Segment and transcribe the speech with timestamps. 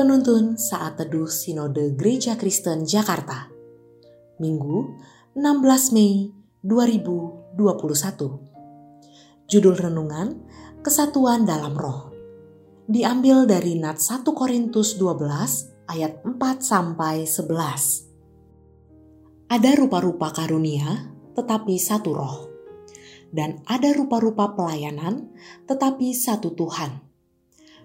[0.00, 3.52] Penuntun Saat Teduh Sinode Gereja Kristen Jakarta.
[4.40, 4.96] Minggu
[5.36, 6.32] 16 Mei
[6.64, 7.52] 2021
[9.44, 10.40] Judul Renungan
[10.80, 12.16] Kesatuan dalam Roh.
[12.88, 16.32] Diambil dari Nat 1 Korintus 12 ayat 4
[16.64, 22.48] sampai 11 Ada rupa-rupa karunia tetapi satu roh.
[23.28, 25.28] Dan ada rupa-rupa pelayanan
[25.68, 27.09] tetapi satu Tuhan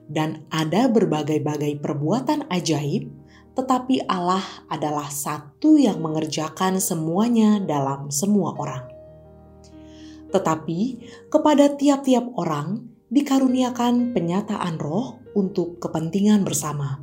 [0.10, 3.10] dan ada berbagai-bagai perbuatan ajaib,
[3.56, 8.86] tetapi Allah adalah satu yang mengerjakan semuanya dalam semua orang.
[10.30, 10.80] Tetapi
[11.32, 17.00] kepada tiap-tiap orang dikaruniakan penyataan roh untuk kepentingan bersama.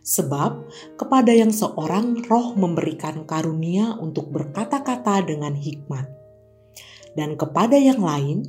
[0.00, 6.08] Sebab kepada yang seorang roh memberikan karunia untuk berkata-kata dengan hikmat.
[7.18, 8.46] Dan kepada yang lain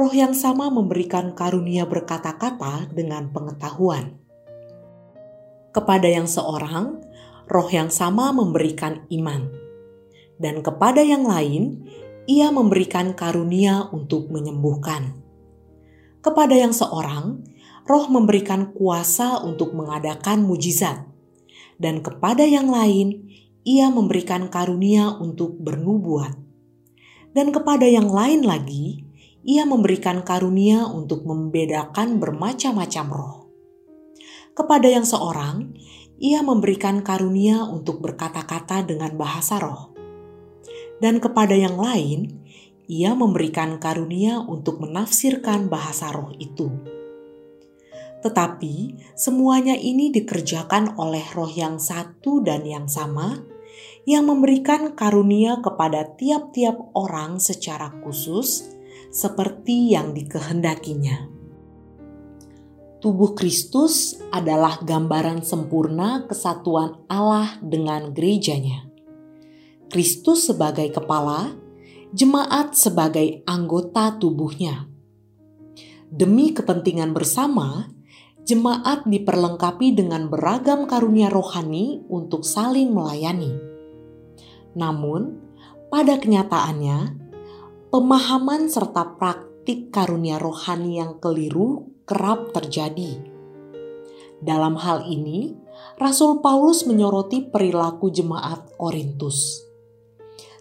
[0.00, 4.16] roh yang sama memberikan karunia berkata-kata dengan pengetahuan.
[5.76, 7.04] Kepada yang seorang,
[7.44, 9.52] roh yang sama memberikan iman,
[10.40, 11.84] dan kepada yang lain,
[12.24, 15.20] ia memberikan karunia untuk menyembuhkan.
[16.24, 17.44] Kepada yang seorang,
[17.84, 21.04] roh memberikan kuasa untuk mengadakan mujizat,
[21.76, 23.28] dan kepada yang lain,
[23.68, 26.40] ia memberikan karunia untuk bernubuat.
[27.36, 29.09] Dan kepada yang lain lagi,
[29.40, 33.36] ia memberikan karunia untuk membedakan bermacam-macam roh.
[34.52, 35.72] Kepada yang seorang,
[36.20, 39.96] ia memberikan karunia untuk berkata-kata dengan bahasa roh.
[41.00, 42.44] Dan kepada yang lain,
[42.84, 46.68] ia memberikan karunia untuk menafsirkan bahasa roh itu.
[48.20, 53.40] Tetapi semuanya ini dikerjakan oleh roh yang satu dan yang sama,
[54.04, 61.40] yang memberikan karunia kepada tiap-tiap orang secara khusus seperti yang dikehendakinya.
[63.00, 68.84] Tubuh Kristus adalah gambaran sempurna kesatuan Allah dengan gerejanya.
[69.88, 71.56] Kristus sebagai kepala,
[72.12, 74.84] jemaat sebagai anggota tubuhnya.
[76.12, 77.88] Demi kepentingan bersama,
[78.44, 83.56] jemaat diperlengkapi dengan beragam karunia rohani untuk saling melayani.
[84.76, 85.40] Namun,
[85.88, 87.29] pada kenyataannya,
[87.90, 93.18] pemahaman serta praktik karunia rohani yang keliru kerap terjadi.
[94.38, 95.58] Dalam hal ini,
[95.98, 99.66] Rasul Paulus menyoroti perilaku jemaat Korintus.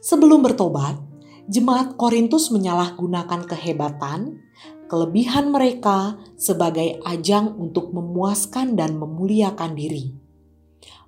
[0.01, 0.97] Sebelum bertobat,
[1.45, 4.41] jemaat Korintus menyalahgunakan kehebatan,
[4.89, 10.28] kelebihan mereka sebagai ajang untuk memuaskan dan memuliakan diri.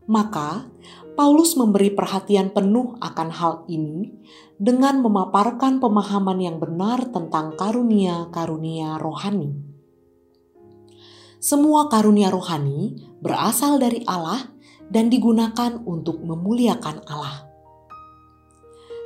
[0.10, 0.66] Maka,
[1.14, 4.10] Paulus memberi perhatian penuh akan hal ini
[4.58, 9.54] dengan memaparkan pemahaman yang benar tentang karunia-karunia rohani.
[11.42, 14.46] Semua karunia rohani berasal dari Allah
[14.90, 17.50] dan digunakan untuk memuliakan Allah.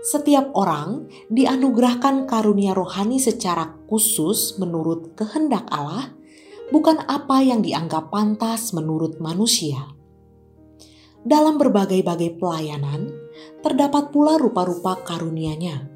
[0.05, 6.13] Setiap orang dianugerahkan karunia rohani secara khusus menurut kehendak Allah,
[6.69, 9.95] bukan apa yang dianggap pantas menurut manusia.
[11.25, 13.09] Dalam berbagai-bagai pelayanan,
[13.65, 15.89] terdapat pula rupa-rupa karunia-Nya.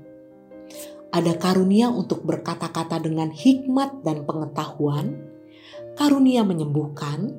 [1.13, 5.21] Ada karunia untuk berkata-kata dengan hikmat dan pengetahuan,
[5.93, 7.37] karunia menyembuhkan,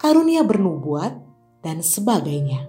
[0.00, 1.20] karunia bernubuat,
[1.60, 2.64] dan sebagainya.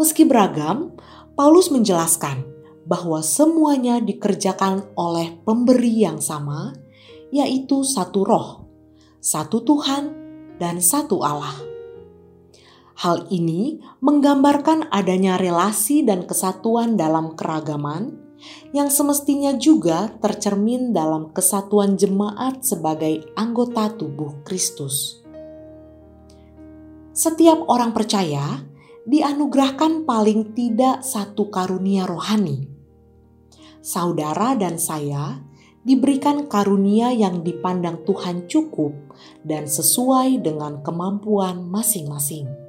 [0.00, 0.96] Meski beragam,
[1.36, 2.40] Paulus menjelaskan
[2.88, 6.72] bahwa semuanya dikerjakan oleh pemberi yang sama,
[7.28, 8.64] yaitu satu roh,
[9.20, 10.16] satu Tuhan,
[10.56, 11.69] dan satu Allah.
[13.00, 18.12] Hal ini menggambarkan adanya relasi dan kesatuan dalam keragaman
[18.76, 25.24] yang semestinya juga tercermin dalam kesatuan jemaat sebagai anggota tubuh Kristus.
[27.16, 28.68] Setiap orang percaya
[29.08, 32.68] dianugerahkan paling tidak satu karunia rohani.
[33.80, 35.40] Saudara dan saya
[35.88, 38.92] diberikan karunia yang dipandang Tuhan cukup
[39.40, 42.68] dan sesuai dengan kemampuan masing-masing.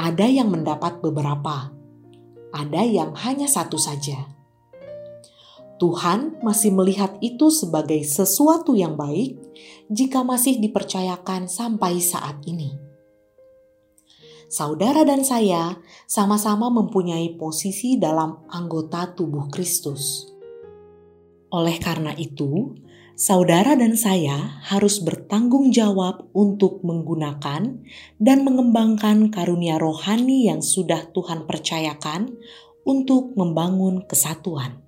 [0.00, 1.68] Ada yang mendapat beberapa,
[2.56, 4.32] ada yang hanya satu saja.
[5.76, 9.36] Tuhan masih melihat itu sebagai sesuatu yang baik
[9.92, 12.80] jika masih dipercayakan sampai saat ini.
[14.48, 15.76] Saudara dan saya
[16.08, 20.32] sama-sama mempunyai posisi dalam anggota tubuh Kristus.
[21.52, 22.72] Oleh karena itu,
[23.20, 27.84] saudara dan saya harus bertanggung jawab untuk menggunakan
[28.16, 32.32] dan mengembangkan karunia rohani yang sudah Tuhan percayakan
[32.88, 34.80] untuk membangun kesatuan.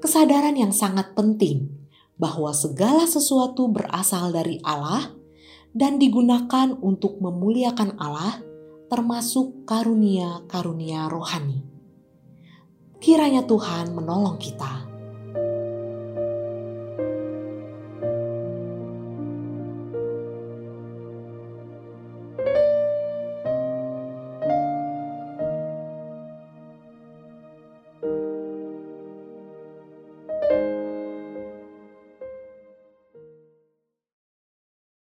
[0.00, 1.68] Kesadaran yang sangat penting
[2.16, 5.12] bahwa segala sesuatu berasal dari Allah
[5.76, 8.40] dan digunakan untuk memuliakan Allah,
[8.88, 11.68] termasuk karunia-karunia rohani.
[12.96, 14.81] Kiranya Tuhan menolong kita.